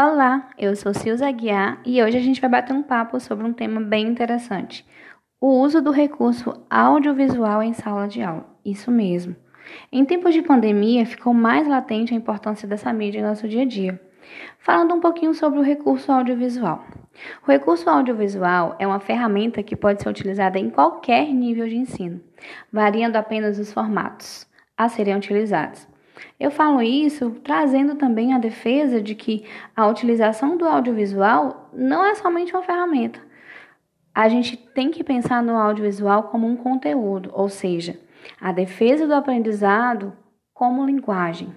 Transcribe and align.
Olá, 0.00 0.50
eu 0.56 0.76
sou 0.76 0.94
Silza 0.94 1.28
Guiar 1.32 1.80
e 1.84 2.00
hoje 2.00 2.16
a 2.16 2.20
gente 2.20 2.40
vai 2.40 2.48
bater 2.48 2.72
um 2.72 2.84
papo 2.84 3.18
sobre 3.18 3.44
um 3.44 3.52
tema 3.52 3.80
bem 3.80 4.06
interessante: 4.06 4.86
o 5.40 5.48
uso 5.48 5.82
do 5.82 5.90
recurso 5.90 6.54
audiovisual 6.70 7.60
em 7.64 7.72
sala 7.72 8.06
de 8.06 8.22
aula. 8.22 8.46
Isso 8.64 8.92
mesmo. 8.92 9.34
Em 9.90 10.04
tempos 10.04 10.32
de 10.32 10.40
pandemia, 10.40 11.04
ficou 11.04 11.34
mais 11.34 11.66
latente 11.66 12.14
a 12.14 12.16
importância 12.16 12.68
dessa 12.68 12.92
mídia 12.92 13.18
em 13.18 13.24
nosso 13.24 13.48
dia 13.48 13.62
a 13.62 13.64
dia. 13.64 14.00
Falando 14.60 14.94
um 14.94 15.00
pouquinho 15.00 15.34
sobre 15.34 15.58
o 15.58 15.64
recurso 15.64 16.12
audiovisual. 16.12 16.86
O 17.44 17.50
recurso 17.50 17.90
audiovisual 17.90 18.76
é 18.78 18.86
uma 18.86 19.00
ferramenta 19.00 19.64
que 19.64 19.74
pode 19.74 20.00
ser 20.00 20.08
utilizada 20.08 20.60
em 20.60 20.70
qualquer 20.70 21.26
nível 21.26 21.66
de 21.66 21.76
ensino, 21.76 22.20
variando 22.72 23.16
apenas 23.16 23.58
os 23.58 23.72
formatos 23.72 24.46
a 24.76 24.88
serem 24.88 25.16
utilizados. 25.16 25.88
Eu 26.38 26.50
falo 26.50 26.82
isso 26.82 27.30
trazendo 27.42 27.94
também 27.94 28.32
a 28.32 28.38
defesa 28.38 29.00
de 29.00 29.14
que 29.14 29.44
a 29.76 29.86
utilização 29.86 30.56
do 30.56 30.66
audiovisual 30.66 31.70
não 31.72 32.04
é 32.04 32.14
somente 32.14 32.52
uma 32.52 32.62
ferramenta. 32.62 33.20
A 34.14 34.28
gente 34.28 34.56
tem 34.56 34.90
que 34.90 35.04
pensar 35.04 35.42
no 35.42 35.56
audiovisual 35.56 36.24
como 36.24 36.46
um 36.46 36.56
conteúdo, 36.56 37.30
ou 37.32 37.48
seja, 37.48 37.98
a 38.40 38.52
defesa 38.52 39.06
do 39.06 39.14
aprendizado 39.14 40.12
como 40.52 40.84
linguagem. 40.84 41.54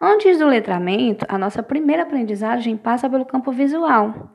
Antes 0.00 0.38
do 0.38 0.46
letramento, 0.46 1.26
a 1.28 1.38
nossa 1.38 1.62
primeira 1.62 2.02
aprendizagem 2.02 2.76
passa 2.76 3.08
pelo 3.08 3.26
campo 3.26 3.52
visual. 3.52 4.32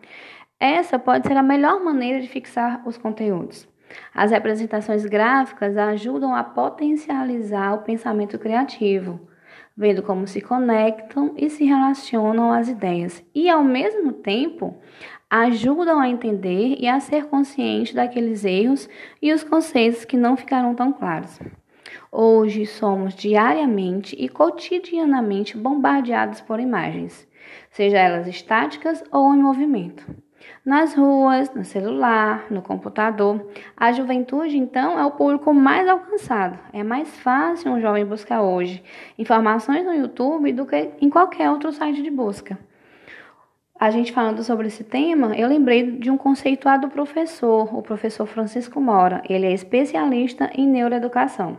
Essa 0.59 0.97
pode 0.97 1.27
ser 1.27 1.35
a 1.35 1.43
melhor 1.43 1.83
maneira 1.83 2.21
de 2.21 2.27
fixar 2.27 2.87
os 2.87 2.97
conteúdos. 2.97 3.67
As 4.13 4.31
representações 4.31 5.05
gráficas 5.05 5.75
ajudam 5.75 6.33
a 6.33 6.43
potencializar 6.43 7.73
o 7.73 7.79
pensamento 7.79 8.39
criativo 8.39 9.19
vendo 9.75 10.01
como 10.01 10.25
se 10.25 10.41
conectam 10.41 11.33
e 11.35 11.49
se 11.49 11.65
relacionam 11.65 12.51
as 12.51 12.69
ideias, 12.69 13.23
e 13.33 13.49
ao 13.49 13.63
mesmo 13.63 14.13
tempo 14.13 14.75
ajudam 15.29 15.99
a 15.99 16.07
entender 16.07 16.77
e 16.79 16.87
a 16.87 16.99
ser 16.99 17.25
consciente 17.25 17.93
daqueles 17.93 18.45
erros 18.45 18.87
e 19.21 19.33
os 19.33 19.43
conceitos 19.43 20.05
que 20.05 20.15
não 20.15 20.37
ficaram 20.37 20.73
tão 20.73 20.93
claros. 20.93 21.39
Hoje 22.11 22.65
somos 22.65 23.13
diariamente 23.13 24.15
e 24.17 24.29
cotidianamente 24.29 25.57
bombardeados 25.57 26.41
por 26.41 26.59
imagens, 26.59 27.27
seja 27.69 27.97
elas 27.97 28.27
estáticas 28.27 29.03
ou 29.11 29.33
em 29.33 29.41
movimento 29.41 30.24
nas 30.65 30.93
ruas, 30.95 31.53
no 31.53 31.63
celular, 31.63 32.45
no 32.49 32.61
computador. 32.61 33.45
A 33.77 33.91
juventude, 33.91 34.57
então, 34.57 34.99
é 34.99 35.05
o 35.05 35.11
público 35.11 35.53
mais 35.53 35.87
alcançado. 35.87 36.57
É 36.73 36.83
mais 36.83 37.09
fácil 37.19 37.71
um 37.71 37.79
jovem 37.81 38.05
buscar 38.05 38.41
hoje 38.41 38.83
informações 39.17 39.85
no 39.85 39.93
YouTube 39.93 40.51
do 40.53 40.65
que 40.65 40.91
em 40.99 41.09
qualquer 41.09 41.49
outro 41.49 41.71
site 41.71 42.01
de 42.01 42.09
busca. 42.09 42.57
A 43.77 43.91
gente 43.91 44.13
falando 44.13 44.41
sobre 44.41 44.67
esse 44.67 44.85
tema, 44.85 45.35
eu 45.35 45.49
lembrei 45.49 45.91
de 45.91 46.09
um 46.09 46.15
conceituado 46.15 46.87
professor, 46.87 47.77
o 47.77 47.81
professor 47.81 48.25
Francisco 48.25 48.79
Mora. 48.79 49.21
Ele 49.27 49.45
é 49.45 49.51
especialista 49.51 50.49
em 50.53 50.65
neuroeducação. 50.65 51.57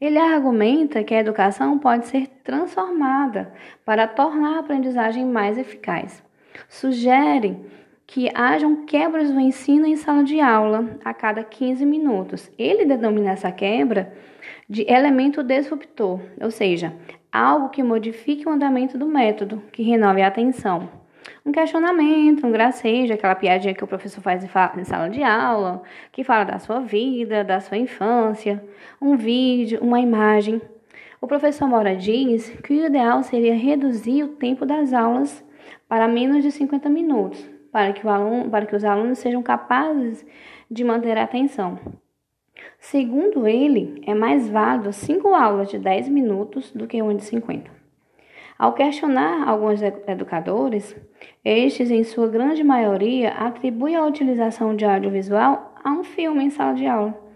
Ele 0.00 0.18
argumenta 0.18 1.04
que 1.04 1.14
a 1.14 1.20
educação 1.20 1.78
pode 1.78 2.08
ser 2.08 2.26
transformada 2.42 3.54
para 3.84 4.08
tornar 4.08 4.56
a 4.56 4.58
aprendizagem 4.58 5.24
mais 5.24 5.56
eficaz. 5.56 6.20
Sugere 6.68 7.56
que 8.06 8.30
hajam 8.34 8.84
quebras 8.84 9.30
do 9.30 9.40
ensino 9.40 9.86
em 9.86 9.96
sala 9.96 10.24
de 10.24 10.40
aula 10.40 10.98
a 11.04 11.14
cada 11.14 11.42
15 11.42 11.84
minutos. 11.86 12.50
Ele 12.58 12.84
denomina 12.84 13.30
essa 13.30 13.50
quebra 13.50 14.12
de 14.68 14.84
elemento 14.90 15.42
disruptor, 15.42 16.20
ou 16.40 16.50
seja, 16.50 16.94
algo 17.32 17.70
que 17.70 17.82
modifique 17.82 18.46
o 18.46 18.50
andamento 18.50 18.98
do 18.98 19.06
método, 19.06 19.62
que 19.72 19.82
renove 19.82 20.20
a 20.20 20.26
atenção. 20.26 20.88
Um 21.44 21.52
questionamento, 21.52 22.46
um 22.46 22.52
gracejo, 22.52 23.12
aquela 23.12 23.34
piadinha 23.34 23.74
que 23.74 23.82
o 23.82 23.86
professor 23.86 24.20
faz 24.20 24.44
em 24.44 24.84
sala 24.84 25.08
de 25.08 25.22
aula, 25.22 25.82
que 26.10 26.22
fala 26.22 26.44
da 26.44 26.58
sua 26.58 26.80
vida, 26.80 27.42
da 27.42 27.60
sua 27.60 27.78
infância, 27.78 28.62
um 29.00 29.16
vídeo, 29.16 29.80
uma 29.82 30.00
imagem. 30.00 30.60
O 31.20 31.26
professor 31.26 31.68
Mora 31.68 31.96
diz 31.96 32.50
que 32.62 32.72
o 32.72 32.86
ideal 32.86 33.22
seria 33.22 33.54
reduzir 33.54 34.24
o 34.24 34.28
tempo 34.28 34.66
das 34.66 34.92
aulas 34.92 35.44
para 35.88 36.08
menos 36.08 36.42
de 36.42 36.50
50 36.50 36.88
minutos, 36.88 37.48
para 37.72 37.92
que, 37.92 38.06
o 38.06 38.10
aluno, 38.10 38.50
para 38.50 38.66
que 38.66 38.76
os 38.76 38.84
alunos 38.84 39.18
sejam 39.18 39.42
capazes 39.42 40.24
de 40.70 40.84
manter 40.84 41.16
a 41.16 41.24
atenção. 41.24 41.78
Segundo 42.78 43.48
ele, 43.48 44.02
é 44.06 44.14
mais 44.14 44.48
válido 44.48 44.92
cinco 44.92 45.34
aulas 45.34 45.70
de 45.70 45.78
10 45.78 46.08
minutos 46.10 46.70
do 46.72 46.86
que 46.86 47.00
uma 47.00 47.14
de 47.14 47.24
50. 47.24 47.70
Ao 48.58 48.74
questionar 48.74 49.48
alguns 49.48 49.80
educadores, 49.82 50.94
estes, 51.44 51.90
em 51.90 52.04
sua 52.04 52.28
grande 52.28 52.62
maioria, 52.62 53.30
atribuem 53.30 53.96
a 53.96 54.04
utilização 54.04 54.76
de 54.76 54.84
audiovisual 54.84 55.74
a 55.82 55.90
um 55.90 56.04
filme 56.04 56.44
em 56.44 56.50
sala 56.50 56.74
de 56.74 56.86
aula. 56.86 57.31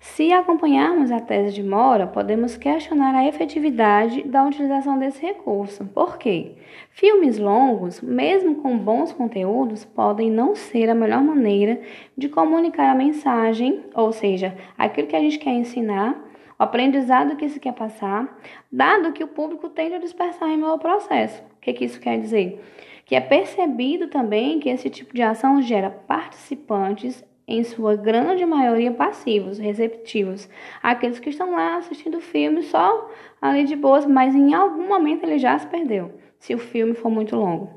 Se 0.00 0.32
acompanharmos 0.32 1.10
a 1.10 1.18
tese 1.18 1.54
de 1.54 1.62
Mora, 1.62 2.06
podemos 2.06 2.56
questionar 2.56 3.14
a 3.16 3.26
efetividade 3.26 4.22
da 4.22 4.44
utilização 4.44 4.96
desse 4.96 5.20
recurso. 5.20 5.84
Por 5.86 6.18
quê? 6.18 6.52
Filmes 6.90 7.36
longos, 7.36 8.00
mesmo 8.00 8.56
com 8.56 8.78
bons 8.78 9.12
conteúdos, 9.12 9.84
podem 9.84 10.30
não 10.30 10.54
ser 10.54 10.88
a 10.88 10.94
melhor 10.94 11.22
maneira 11.22 11.80
de 12.16 12.28
comunicar 12.28 12.90
a 12.90 12.94
mensagem, 12.94 13.84
ou 13.92 14.12
seja, 14.12 14.56
aquilo 14.76 15.08
que 15.08 15.16
a 15.16 15.20
gente 15.20 15.38
quer 15.38 15.52
ensinar, 15.52 16.12
o 16.56 16.62
aprendizado 16.62 17.36
que 17.36 17.48
se 17.48 17.58
quer 17.58 17.72
passar, 17.72 18.38
dado 18.70 19.12
que 19.12 19.24
o 19.24 19.28
público 19.28 19.68
tende 19.68 19.94
a 19.94 20.00
dispersar 20.00 20.48
em 20.48 20.56
meu 20.56 20.78
processo. 20.78 21.42
O 21.42 21.60
que, 21.60 21.72
que 21.72 21.84
isso 21.84 22.00
quer 22.00 22.20
dizer? 22.20 22.64
Que 23.04 23.16
é 23.16 23.20
percebido 23.20 24.06
também 24.06 24.60
que 24.60 24.68
esse 24.68 24.88
tipo 24.90 25.12
de 25.12 25.22
ação 25.22 25.60
gera 25.60 25.90
participantes 25.90 27.24
em 27.48 27.64
sua 27.64 27.96
grande 27.96 28.44
maioria 28.44 28.92
passivos, 28.92 29.58
receptivos. 29.58 30.48
Aqueles 30.82 31.18
que 31.18 31.30
estão 31.30 31.52
lá 31.52 31.78
assistindo 31.78 32.18
o 32.18 32.20
filme 32.20 32.62
só 32.62 33.10
ali 33.40 33.64
de 33.64 33.74
boas, 33.74 34.04
mas 34.04 34.34
em 34.34 34.52
algum 34.52 34.86
momento 34.86 35.24
ele 35.24 35.38
já 35.38 35.58
se 35.58 35.66
perdeu, 35.66 36.12
se 36.38 36.54
o 36.54 36.58
filme 36.58 36.92
for 36.94 37.10
muito 37.10 37.34
longo. 37.34 37.70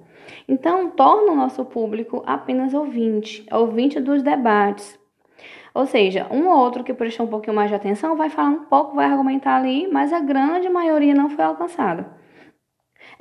Então, 0.48 0.90
torna 0.90 1.32
o 1.32 1.36
nosso 1.36 1.64
público 1.64 2.22
apenas 2.26 2.74
ouvinte, 2.74 3.46
ouvinte 3.52 4.00
dos 4.00 4.22
debates. 4.22 5.00
Ou 5.74 5.86
seja, 5.86 6.28
um 6.30 6.50
ou 6.50 6.60
outro 6.60 6.84
que 6.84 6.94
prestou 6.94 7.26
um 7.26 7.30
pouquinho 7.30 7.56
mais 7.56 7.70
de 7.70 7.76
atenção 7.76 8.18
vai 8.18 8.30
falar 8.30 8.50
um 8.50 8.66
pouco, 8.66 8.96
vai 8.96 9.06
argumentar 9.06 9.56
ali, 9.56 9.88
mas 9.88 10.12
a 10.12 10.20
grande 10.20 10.68
maioria 10.68 11.16
não 11.16 11.30
foi 11.30 11.46
alcançada. 11.46 12.21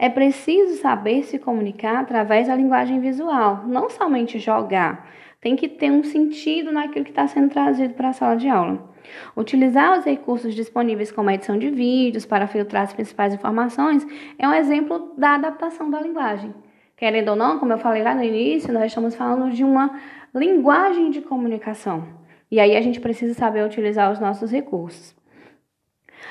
É 0.02 0.08
preciso 0.08 0.80
saber 0.80 1.24
se 1.24 1.38
comunicar 1.38 1.98
através 1.98 2.46
da 2.46 2.56
linguagem 2.56 3.00
visual, 3.00 3.64
não 3.66 3.90
somente 3.90 4.38
jogar, 4.38 5.06
tem 5.42 5.54
que 5.54 5.68
ter 5.68 5.90
um 5.90 6.02
sentido 6.02 6.72
naquilo 6.72 7.04
que 7.04 7.10
está 7.10 7.26
sendo 7.26 7.50
trazido 7.50 7.92
para 7.92 8.08
a 8.08 8.12
sala 8.14 8.34
de 8.34 8.48
aula. 8.48 8.90
Utilizar 9.36 9.98
os 9.98 10.06
recursos 10.06 10.54
disponíveis 10.54 11.12
como 11.12 11.28
a 11.28 11.34
edição 11.34 11.58
de 11.58 11.68
vídeos 11.68 12.24
para 12.24 12.46
filtrar 12.46 12.84
as 12.84 12.94
principais 12.94 13.34
informações 13.34 14.06
é 14.38 14.48
um 14.48 14.54
exemplo 14.54 15.12
da 15.18 15.34
adaptação 15.34 15.90
da 15.90 16.00
linguagem. 16.00 16.54
Querendo 16.96 17.28
ou 17.28 17.36
não, 17.36 17.58
como 17.58 17.74
eu 17.74 17.78
falei 17.78 18.02
lá 18.02 18.14
no 18.14 18.24
início, 18.24 18.72
nós 18.72 18.86
estamos 18.86 19.14
falando 19.14 19.52
de 19.52 19.62
uma 19.62 20.00
linguagem 20.34 21.10
de 21.10 21.20
comunicação. 21.20 22.08
E 22.50 22.58
aí 22.58 22.74
a 22.74 22.80
gente 22.80 23.00
precisa 23.00 23.34
saber 23.34 23.66
utilizar 23.66 24.10
os 24.10 24.18
nossos 24.18 24.50
recursos. 24.50 25.14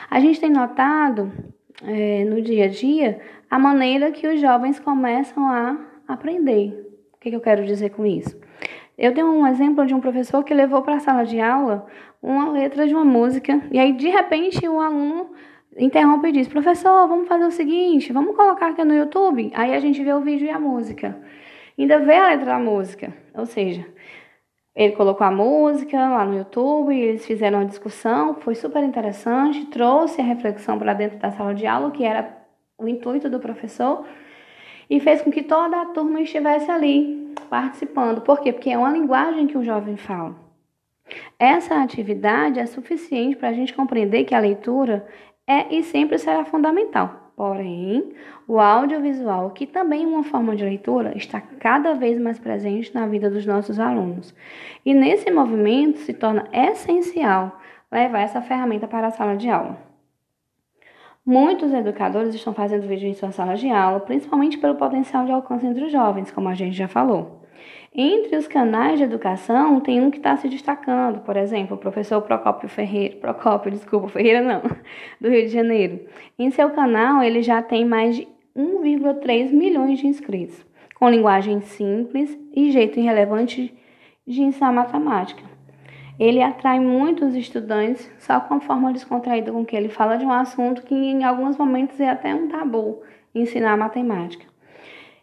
A 0.09 0.19
gente 0.19 0.39
tem 0.39 0.49
notado 0.49 1.31
é, 1.83 2.25
no 2.25 2.41
dia 2.41 2.65
a 2.65 2.67
dia 2.67 3.19
a 3.49 3.57
maneira 3.57 4.11
que 4.11 4.27
os 4.27 4.39
jovens 4.39 4.79
começam 4.79 5.47
a 5.47 5.77
aprender. 6.07 6.69
O 7.13 7.17
que, 7.19 7.29
que 7.29 7.35
eu 7.35 7.41
quero 7.41 7.65
dizer 7.65 7.89
com 7.89 8.05
isso? 8.05 8.39
Eu 8.97 9.13
tenho 9.13 9.27
um 9.27 9.47
exemplo 9.47 9.85
de 9.85 9.93
um 9.93 9.99
professor 9.99 10.43
que 10.43 10.53
levou 10.53 10.81
para 10.81 10.95
a 10.95 10.99
sala 10.99 11.23
de 11.23 11.39
aula 11.39 11.87
uma 12.21 12.51
letra 12.51 12.87
de 12.87 12.93
uma 12.93 13.05
música 13.05 13.61
e 13.71 13.79
aí 13.79 13.93
de 13.93 14.09
repente 14.09 14.67
o 14.67 14.79
aluno 14.79 15.31
interrompe 15.77 16.27
e 16.27 16.31
diz: 16.31 16.47
"Professor, 16.47 17.07
vamos 17.07 17.27
fazer 17.27 17.45
o 17.45 17.51
seguinte, 17.51 18.11
vamos 18.11 18.35
colocar 18.35 18.67
aqui 18.67 18.83
no 18.83 18.93
YouTube". 18.93 19.51
Aí 19.53 19.73
a 19.73 19.79
gente 19.79 20.03
vê 20.03 20.13
o 20.13 20.21
vídeo 20.21 20.47
e 20.47 20.49
a 20.49 20.59
música. 20.59 21.17
Ainda 21.77 21.99
vê 21.99 22.15
a 22.15 22.29
letra 22.29 22.45
da 22.47 22.59
música, 22.59 23.13
ou 23.33 23.45
seja, 23.45 23.85
ele 24.75 24.93
colocou 24.93 25.25
a 25.25 25.31
música 25.31 25.97
lá 25.97 26.25
no 26.25 26.37
YouTube, 26.37 26.95
eles 26.95 27.25
fizeram 27.25 27.59
uma 27.59 27.65
discussão, 27.65 28.35
foi 28.35 28.55
super 28.55 28.83
interessante, 28.83 29.65
trouxe 29.65 30.21
a 30.21 30.23
reflexão 30.23 30.77
para 30.77 30.93
dentro 30.93 31.17
da 31.17 31.31
sala 31.31 31.53
de 31.53 31.65
aula, 31.65 31.91
que 31.91 32.03
era 32.03 32.37
o 32.77 32.87
intuito 32.87 33.29
do 33.29 33.39
professor, 33.39 34.05
e 34.89 34.99
fez 34.99 35.21
com 35.21 35.31
que 35.31 35.43
toda 35.43 35.81
a 35.81 35.85
turma 35.87 36.21
estivesse 36.21 36.71
ali 36.71 37.33
participando. 37.49 38.21
Por 38.21 38.39
quê? 38.39 38.53
Porque 38.53 38.69
é 38.69 38.77
uma 38.77 38.91
linguagem 38.91 39.47
que 39.47 39.57
o 39.57 39.63
jovem 39.63 39.97
fala. 39.97 40.35
Essa 41.37 41.81
atividade 41.81 42.59
é 42.59 42.65
suficiente 42.65 43.35
para 43.35 43.49
a 43.49 43.53
gente 43.53 43.73
compreender 43.73 44.23
que 44.23 44.35
a 44.35 44.39
leitura 44.39 45.05
é 45.47 45.73
e 45.75 45.83
sempre 45.83 46.17
será 46.17 46.45
fundamental. 46.45 47.18
Porém, 47.39 48.11
o 48.45 48.59
audiovisual, 48.59 49.51
que 49.51 49.65
também 49.65 50.03
é 50.03 50.05
uma 50.05 50.25
forma 50.25 50.57
de 50.57 50.65
leitura, 50.65 51.15
está 51.15 51.39
cada 51.39 51.93
vez 51.93 52.19
mais 52.19 52.37
presente 52.37 52.93
na 52.93 53.07
vida 53.07 53.29
dos 53.29 53.45
nossos 53.45 53.79
alunos. 53.79 54.35
E 54.85 54.93
nesse 54.93 55.31
movimento 55.31 55.99
se 55.99 56.13
torna 56.13 56.49
essencial 56.51 57.57
levar 57.89 58.19
essa 58.19 58.41
ferramenta 58.41 58.89
para 58.89 59.07
a 59.07 59.11
sala 59.11 59.37
de 59.37 59.49
aula. 59.49 59.77
Muitos 61.25 61.71
educadores 61.71 62.35
estão 62.35 62.53
fazendo 62.53 62.85
vídeo 62.85 63.07
em 63.07 63.13
suas 63.13 63.35
salas 63.35 63.61
de 63.61 63.69
aula, 63.69 64.01
principalmente 64.01 64.57
pelo 64.57 64.75
potencial 64.75 65.23
de 65.23 65.31
alcance 65.31 65.65
entre 65.65 65.85
os 65.85 65.91
jovens, 65.93 66.31
como 66.31 66.49
a 66.49 66.53
gente 66.53 66.75
já 66.75 66.89
falou. 66.89 67.47
Entre 67.93 68.37
os 68.37 68.47
canais 68.47 68.99
de 68.99 69.03
educação, 69.03 69.79
tem 69.79 69.99
um 69.99 70.11
que 70.11 70.17
está 70.17 70.37
se 70.37 70.47
destacando, 70.47 71.21
por 71.21 71.35
exemplo, 71.35 71.75
o 71.75 71.79
professor 71.79 72.21
Procópio 72.21 72.69
Ferreira, 72.69 73.15
Procópio, 73.17 73.71
desculpa, 73.71 74.07
Ferreira 74.09 74.41
não, 74.41 74.61
do 75.19 75.29
Rio 75.29 75.45
de 75.45 75.49
Janeiro. 75.49 76.01
Em 76.37 76.51
seu 76.51 76.69
canal, 76.69 77.23
ele 77.23 77.41
já 77.41 77.61
tem 77.61 77.83
mais 77.83 78.15
de 78.15 78.27
1,3 78.55 79.51
milhões 79.51 79.99
de 79.99 80.07
inscritos, 80.07 80.65
com 80.95 81.09
linguagem 81.09 81.61
simples 81.61 82.37
e 82.53 82.71
jeito 82.71 82.99
irrelevante 82.99 83.73
de 84.27 84.41
ensinar 84.41 84.71
matemática. 84.71 85.43
Ele 86.19 86.43
atrai 86.43 86.79
muitos 86.81 87.33
estudantes 87.33 88.11
só 88.19 88.41
com 88.41 88.55
a 88.55 88.59
forma 88.59 88.91
descontraída 88.91 89.53
com 89.53 89.65
que 89.65 89.75
ele 89.75 89.87
fala 89.87 90.17
de 90.17 90.25
um 90.25 90.31
assunto 90.31 90.83
que 90.83 90.93
em 90.93 91.23
alguns 91.23 91.57
momentos 91.57 91.97
é 91.99 92.09
até 92.09 92.35
um 92.35 92.49
tabu 92.49 93.01
ensinar 93.33 93.77
matemática. 93.77 94.48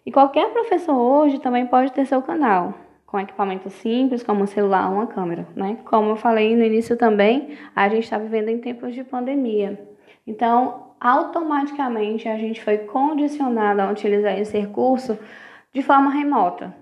E 0.07 0.13
qualquer 0.13 0.51
professor 0.53 0.95
hoje 0.95 1.41
também 1.41 1.67
pode 1.67 1.91
ter 1.91 2.07
seu 2.07 2.23
canal, 2.23 2.75
com 3.05 3.19
equipamentos 3.19 3.73
simples 3.73 4.23
como 4.23 4.45
um 4.45 4.47
celular 4.47 4.89
ou 4.89 4.99
uma 4.99 5.09
câmera, 5.09 5.49
né? 5.57 5.79
Como 5.85 6.11
eu 6.11 6.17
falei 6.17 6.55
no 6.55 6.63
início 6.63 6.97
também, 6.97 7.59
a 7.75 7.89
gente 7.89 8.05
está 8.05 8.17
vivendo 8.17 8.49
em 8.49 8.59
tempos 8.59 8.95
de 8.95 9.03
pandemia. 9.03 9.77
Então, 10.25 10.93
automaticamente 11.01 12.29
a 12.29 12.39
gente 12.39 12.63
foi 12.63 12.79
condicionado 12.79 13.83
a 13.83 13.91
utilizar 13.91 14.39
esse 14.39 14.57
recurso 14.57 15.19
de 15.73 15.83
forma 15.83 16.09
remota. 16.09 16.73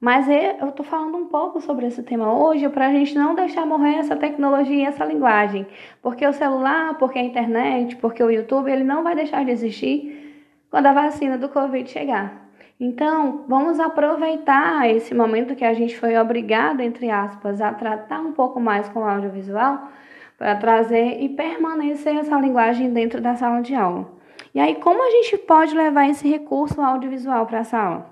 Mas 0.00 0.28
eu 0.28 0.68
estou 0.68 0.86
falando 0.86 1.18
um 1.18 1.26
pouco 1.26 1.60
sobre 1.60 1.84
esse 1.84 2.04
tema 2.04 2.32
hoje 2.32 2.68
para 2.68 2.86
a 2.86 2.92
gente 2.92 3.16
não 3.16 3.34
deixar 3.34 3.66
morrer 3.66 3.96
essa 3.96 4.14
tecnologia 4.14 4.76
e 4.76 4.84
essa 4.84 5.04
linguagem. 5.04 5.66
Porque 6.00 6.24
o 6.24 6.32
celular, 6.32 6.96
porque 6.96 7.18
a 7.18 7.24
internet, 7.24 7.96
porque 7.96 8.22
o 8.22 8.30
YouTube, 8.30 8.70
ele 8.70 8.84
não 8.84 9.02
vai 9.02 9.16
deixar 9.16 9.44
de 9.44 9.50
existir 9.50 10.46
quando 10.70 10.86
a 10.86 10.92
vacina 10.92 11.36
do 11.36 11.48
Covid 11.48 11.90
chegar. 11.90 12.47
Então, 12.80 13.44
vamos 13.48 13.80
aproveitar 13.80 14.88
esse 14.88 15.12
momento 15.12 15.56
que 15.56 15.64
a 15.64 15.74
gente 15.74 15.98
foi 15.98 16.16
obrigado, 16.16 16.80
entre 16.80 17.10
aspas, 17.10 17.60
a 17.60 17.72
tratar 17.72 18.20
um 18.20 18.32
pouco 18.32 18.60
mais 18.60 18.88
com 18.88 19.00
o 19.00 19.04
audiovisual 19.04 19.88
para 20.36 20.54
trazer 20.54 21.20
e 21.20 21.28
permanecer 21.28 22.16
essa 22.16 22.38
linguagem 22.38 22.92
dentro 22.92 23.20
da 23.20 23.34
sala 23.34 23.62
de 23.62 23.74
aula. 23.74 24.08
E 24.54 24.60
aí, 24.60 24.76
como 24.76 25.02
a 25.02 25.10
gente 25.10 25.36
pode 25.38 25.74
levar 25.74 26.08
esse 26.08 26.28
recurso 26.28 26.80
audiovisual 26.80 27.46
para 27.46 27.60
a 27.60 27.64
sala? 27.64 28.10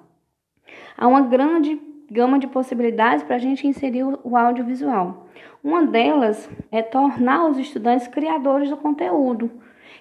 Há 0.98 1.06
uma 1.06 1.20
grande 1.20 1.80
gama 2.10 2.38
de 2.38 2.48
possibilidades 2.48 3.22
para 3.22 3.36
a 3.36 3.38
gente 3.38 3.68
inserir 3.68 4.04
o 4.24 4.36
audiovisual. 4.36 5.28
Uma 5.62 5.86
delas 5.86 6.50
é 6.72 6.82
tornar 6.82 7.46
os 7.48 7.58
estudantes 7.58 8.08
criadores 8.08 8.68
do 8.68 8.76
conteúdo, 8.76 9.50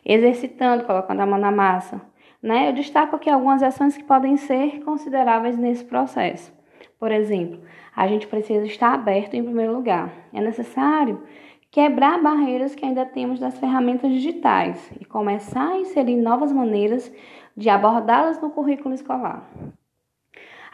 exercitando, 0.03 0.85
colocando 0.85 1.21
a 1.21 1.25
mão 1.25 1.39
na 1.39 1.51
massa. 1.51 2.01
Né? 2.45 2.69
Eu 2.69 2.73
destaco 2.73 3.15
aqui 3.15 3.29
algumas 3.29 3.63
ações 3.63 3.97
que 3.97 4.03
podem 4.03 4.37
ser 4.37 4.83
consideráveis 4.83 5.57
nesse 5.57 5.83
processo. 5.83 6.53
Por 6.99 7.11
exemplo, 7.11 7.59
a 7.95 8.07
gente 8.07 8.27
precisa 8.27 8.65
estar 8.65 8.93
aberto 8.93 9.33
em 9.33 9.43
primeiro 9.43 9.73
lugar. 9.73 10.13
É 10.31 10.39
necessário 10.39 11.23
quebrar 11.71 12.21
barreiras 12.21 12.75
que 12.75 12.85
ainda 12.85 13.03
temos 13.03 13.39
das 13.39 13.57
ferramentas 13.57 14.11
digitais 14.11 14.91
e 15.01 15.05
começar 15.05 15.71
a 15.71 15.79
inserir 15.79 16.17
novas 16.17 16.51
maneiras 16.51 17.11
de 17.57 17.67
abordá-las 17.67 18.39
no 18.39 18.51
currículo 18.51 18.93
escolar 18.93 19.49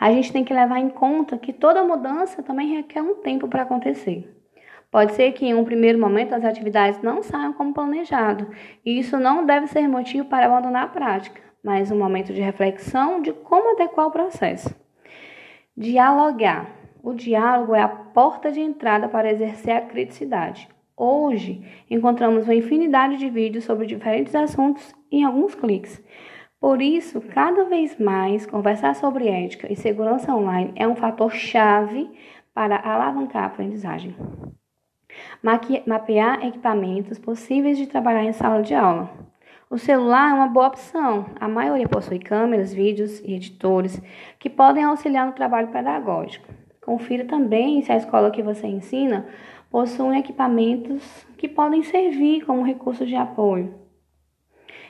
a 0.02 0.12
gente 0.12 0.34
tem 0.34 0.44
que 0.44 0.52
levar 0.52 0.80
em 0.80 0.90
conta 0.90 1.38
que 1.38 1.54
toda 1.54 1.84
mudança 1.84 2.42
também 2.42 2.76
requer 2.76 3.04
um 3.04 3.14
tempo 3.14 3.48
para 3.48 3.62
acontecer. 3.62 4.36
Pode 4.90 5.14
ser 5.14 5.32
que 5.34 5.46
em 5.46 5.54
um 5.54 5.64
primeiro 5.64 6.00
momento 6.00 6.34
as 6.34 6.44
atividades 6.44 7.00
não 7.04 7.22
saiam 7.22 7.54
como 7.54 7.72
planejado, 7.72 8.50
e 8.84 8.98
isso 8.98 9.20
não 9.20 9.46
deve 9.46 9.68
ser 9.68 9.88
motivo 9.88 10.28
para 10.28 10.48
abandonar 10.48 10.86
a 10.86 10.88
prática, 10.88 11.40
mas 11.64 11.92
um 11.92 11.98
momento 11.98 12.34
de 12.34 12.42
reflexão 12.42 13.22
de 13.22 13.32
como 13.34 13.74
adequar 13.74 14.08
o 14.08 14.12
processo. 14.12 14.74
Dialogar. 15.76 16.70
O 17.04 17.14
diálogo 17.14 17.74
é 17.74 17.82
a 17.82 17.88
porta 17.88 18.52
de 18.52 18.60
entrada 18.60 19.10
para 19.10 19.32
exercer 19.32 19.76
a 19.76 19.82
criticidade. 19.82 20.70
Hoje, 20.96 21.66
encontramos 21.90 22.44
uma 22.44 22.54
infinidade 22.54 23.18
de 23.18 23.28
vídeos 23.28 23.64
sobre 23.64 23.88
diferentes 23.88 24.36
assuntos 24.36 24.94
em 25.12 25.24
alguns 25.24 25.56
cliques. 25.56 26.00
Por 26.60 26.80
isso, 26.80 27.20
cada 27.22 27.64
vez 27.64 27.98
mais, 27.98 28.46
conversar 28.46 28.94
sobre 28.94 29.28
ética 29.28 29.72
e 29.72 29.76
segurança 29.76 30.36
online 30.36 30.72
é 30.76 30.88
um 30.88 30.96
fator 30.96 31.32
chave 31.32 32.08
para 32.54 32.76
alavancar 32.76 33.44
a 33.44 33.48
aprendizagem. 33.48 34.16
Mapear 35.88 36.46
equipamentos 36.46 37.18
possíveis 37.18 37.80
de 37.80 37.88
trabalhar 37.88 38.24
em 38.24 38.34
sala 38.34 38.62
de 38.62 38.76
aula. 38.76 39.31
O 39.72 39.78
celular 39.78 40.32
é 40.32 40.34
uma 40.34 40.48
boa 40.48 40.68
opção. 40.68 41.28
A 41.40 41.48
maioria 41.48 41.88
possui 41.88 42.20
câmeras, 42.20 42.74
vídeos 42.74 43.22
e 43.22 43.36
editores 43.36 44.02
que 44.38 44.50
podem 44.50 44.84
auxiliar 44.84 45.26
no 45.26 45.32
trabalho 45.32 45.70
pedagógico. 45.70 46.46
Confira 46.82 47.24
também 47.24 47.82
se 47.82 47.90
a 47.90 47.96
escola 47.96 48.32
que 48.32 48.44
você 48.44 48.68
ensina 48.68 49.26
possui 49.70 50.18
equipamentos 50.18 51.26
que 51.38 51.48
podem 51.48 51.84
servir 51.84 52.46
como 52.46 52.66
recurso 52.66 53.06
de 53.06 53.16
apoio. 53.16 53.74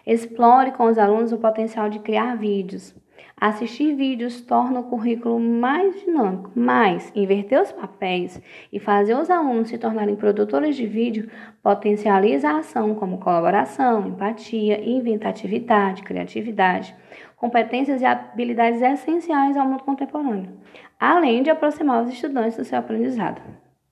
Explore 0.04 0.72
com 0.72 0.86
os 0.86 0.98
alunos 0.98 1.32
o 1.32 1.38
potencial 1.38 1.88
de 1.88 2.00
criar 2.00 2.36
vídeos. 2.36 2.96
Assistir 3.42 3.96
vídeos 3.96 4.40
torna 4.42 4.82
o 4.82 4.84
currículo 4.84 5.40
mais 5.40 6.00
dinâmico, 6.00 6.52
mas 6.54 7.12
inverter 7.16 7.60
os 7.60 7.72
papéis 7.72 8.40
e 8.72 8.80
fazer 8.80 9.16
os 9.16 9.32
alunos 9.32 9.70
se 9.70 9.80
tornarem 9.80 10.16
produtores 10.16 10.76
de 10.76 10.86
vídeo 10.86 11.28
potencializa 11.64 12.48
a 12.48 12.60
ação 12.60 12.94
como 12.94 13.18
colaboração, 13.18 14.10
empatia, 14.10 14.88
inventatividade, 14.88 16.04
criatividade, 16.04 16.96
competências 17.36 18.04
e 18.04 18.06
habilidades 18.06 18.80
essenciais 18.80 19.58
ao 19.58 19.66
mundo 19.66 19.86
contemporâneo, 19.86 20.60
além 21.00 21.42
de 21.42 21.50
aproximar 21.50 22.04
os 22.04 22.14
estudantes 22.14 22.58
do 22.58 22.64
seu 22.64 22.78
aprendizado. 22.78 23.42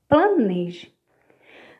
Planeje. 0.07 0.93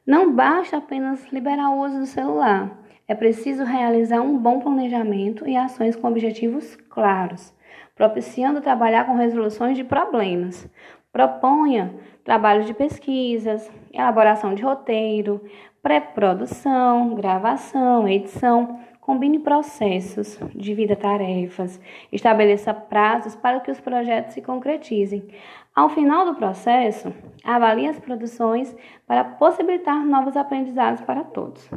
Não 0.08 0.34
basta 0.34 0.78
apenas 0.78 1.24
liberar 1.32 1.70
o 1.70 1.86
uso 1.86 2.00
do 2.00 2.06
celular. 2.08 2.80
É 3.08 3.14
preciso 3.14 3.64
realizar 3.64 4.22
um 4.22 4.40
bom 4.40 4.60
planejamento 4.60 5.48
e 5.48 5.56
ações 5.56 5.96
com 5.96 6.08
objetivos 6.08 6.76
claros, 6.90 7.54
propiciando 8.00 8.62
trabalhar 8.62 9.06
com 9.06 9.16
resoluções 9.16 9.76
de 9.76 9.84
problemas. 9.84 10.66
Proponha 11.12 11.94
trabalhos 12.24 12.66
de 12.66 12.74
pesquisas, 12.74 13.70
elaboração 13.92 14.56
de 14.56 14.64
roteiro, 14.64 15.44
pré-produção, 15.84 17.14
gravação, 17.14 18.08
edição. 18.08 18.80
Combine 19.02 19.40
processos, 19.40 20.40
divida 20.56 20.96
tarefas, 20.96 21.82
estabeleça 22.10 22.74
prazos 22.74 23.36
para 23.36 23.60
que 23.60 23.72
os 23.72 23.82
projetos 23.82 24.34
se 24.34 24.42
concretizem. 24.42 25.28
Ao 25.76 25.90
final 25.90 26.26
do 26.26 26.36
processo, 26.36 27.12
avalie 27.44 27.88
as 27.88 28.00
produções 28.00 28.74
para 29.06 29.26
possibilitar 29.26 30.06
novos 30.06 30.38
aprendizados 30.38 31.02
para 31.02 31.24
todos. 31.24 31.70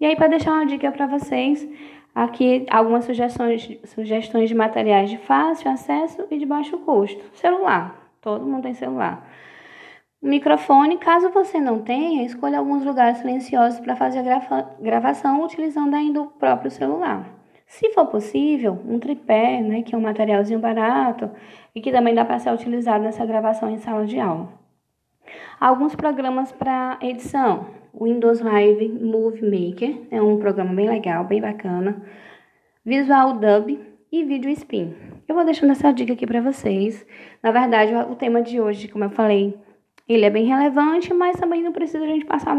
E 0.00 0.06
aí, 0.06 0.16
para 0.16 0.28
deixar 0.28 0.52
uma 0.52 0.66
dica 0.66 0.90
para 0.90 1.06
vocês, 1.06 1.68
aqui 2.14 2.66
algumas 2.70 3.04
sugestões, 3.04 3.78
sugestões 3.84 4.48
de 4.48 4.54
materiais 4.54 5.10
de 5.10 5.18
fácil 5.18 5.70
acesso 5.70 6.26
e 6.30 6.38
de 6.38 6.46
baixo 6.46 6.78
custo. 6.78 7.24
Celular, 7.34 7.94
todo 8.20 8.46
mundo 8.46 8.62
tem 8.62 8.74
celular. 8.74 9.26
Microfone, 10.22 10.98
caso 10.98 11.30
você 11.30 11.58
não 11.58 11.80
tenha, 11.80 12.24
escolha 12.24 12.58
alguns 12.58 12.84
lugares 12.84 13.18
silenciosos 13.18 13.80
para 13.80 13.96
fazer 13.96 14.18
a 14.18 14.22
grava 14.22 14.70
gravação 14.78 15.42
utilizando 15.42 15.94
ainda 15.94 16.20
o 16.20 16.26
próprio 16.26 16.70
celular. 16.70 17.26
Se 17.66 17.90
for 17.92 18.06
possível, 18.06 18.78
um 18.84 18.98
tripé, 18.98 19.62
né, 19.62 19.82
que 19.82 19.94
é 19.94 19.98
um 19.98 20.02
materialzinho 20.02 20.58
barato 20.58 21.30
e 21.74 21.80
que 21.80 21.90
também 21.90 22.14
dá 22.14 22.24
para 22.24 22.38
ser 22.38 22.52
utilizado 22.52 23.02
nessa 23.02 23.24
gravação 23.24 23.70
em 23.70 23.78
sala 23.78 24.04
de 24.04 24.20
aula. 24.20 24.48
Alguns 25.58 25.94
programas 25.94 26.52
para 26.52 26.98
edição, 27.00 27.66
Windows 27.98 28.40
Live 28.40 28.88
Movie 28.88 29.42
Maker, 29.42 30.06
é 30.10 30.20
um 30.20 30.38
programa 30.38 30.74
bem 30.74 30.88
legal, 30.88 31.24
bem 31.24 31.40
bacana. 31.40 32.02
Visual 32.84 33.38
Dub 33.38 33.78
e 34.10 34.24
Video 34.24 34.50
Spin. 34.50 34.94
Eu 35.28 35.34
vou 35.34 35.44
deixando 35.44 35.72
essa 35.72 35.92
dica 35.92 36.12
aqui 36.12 36.26
para 36.26 36.40
vocês. 36.40 37.06
Na 37.42 37.50
verdade, 37.50 37.94
o 37.94 38.14
tema 38.14 38.42
de 38.42 38.60
hoje, 38.60 38.88
como 38.88 39.04
eu 39.04 39.10
falei, 39.10 39.56
ele 40.08 40.24
é 40.24 40.30
bem 40.30 40.46
relevante, 40.46 41.14
mas 41.14 41.38
também 41.38 41.62
não 41.62 41.72
precisa 41.72 42.04
a 42.04 42.08
gente 42.08 42.24
passar 42.24 42.56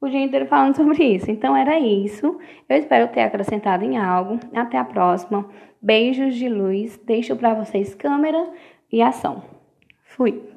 o 0.00 0.08
dia 0.08 0.22
inteiro 0.22 0.46
falando 0.46 0.76
sobre 0.76 1.02
isso. 1.04 1.30
Então 1.30 1.56
era 1.56 1.78
isso. 1.78 2.38
Eu 2.68 2.76
espero 2.76 3.08
ter 3.08 3.22
acrescentado 3.22 3.84
em 3.84 3.96
algo. 3.96 4.38
Até 4.54 4.78
a 4.78 4.84
próxima. 4.84 5.48
Beijos 5.82 6.36
de 6.36 6.48
luz. 6.48 6.96
Deixo 7.04 7.34
para 7.36 7.54
vocês 7.54 7.94
câmera 7.94 8.50
e 8.92 9.02
ação. 9.02 9.42
Fui. 10.04 10.55